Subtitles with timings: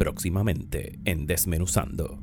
[0.00, 2.22] Próximamente en Desmenuzando.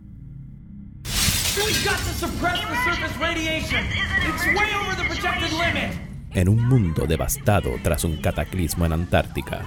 [6.34, 9.62] En un mundo devastado tras un cataclismo en Antártica.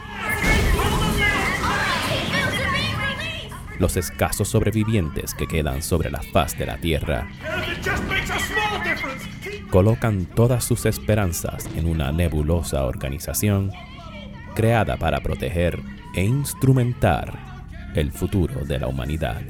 [3.78, 7.28] Los escasos sobrevivientes que quedan sobre la faz de la Tierra
[9.70, 13.70] colocan todas sus esperanzas en una nebulosa organización
[14.56, 15.78] creada para proteger
[16.16, 17.49] e instrumentar
[17.94, 19.40] el futuro de la humanidad.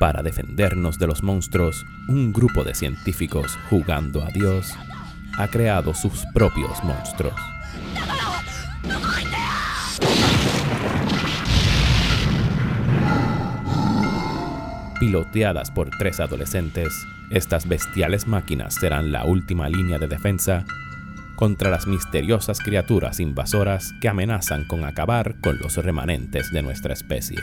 [0.00, 4.74] Para defendernos de los monstruos, un grupo de científicos jugando a Dios
[5.38, 7.40] ha creado sus propios monstruos.
[15.02, 20.64] Piloteadas por tres adolescentes, estas bestiales máquinas serán la última línea de defensa
[21.34, 27.40] contra las misteriosas criaturas invasoras que amenazan con acabar con los remanentes de nuestra especie.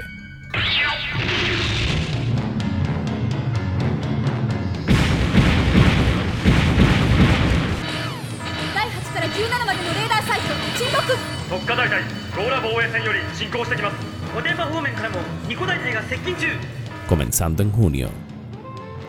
[17.10, 18.08] Comenzando en junio,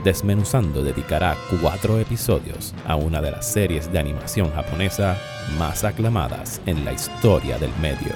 [0.03, 5.19] Desmenuzando dedicará cuatro episodios a una de las series de animación japonesa
[5.59, 8.15] más aclamadas en la historia del medio.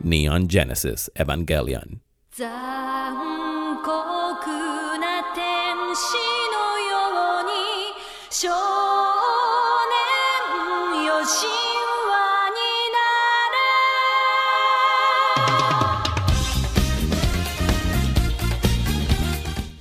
[0.00, 2.02] Neon Genesis Evangelion.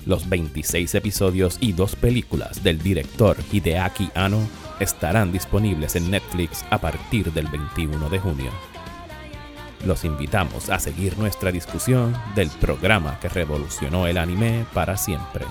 [0.05, 4.39] Los 26 episodios y dos películas del director Hideaki Anno
[4.79, 8.51] estarán disponibles en Netflix a partir del 21 de junio.
[9.85, 15.45] Los invitamos a seguir nuestra discusión del programa que revolucionó el anime para siempre.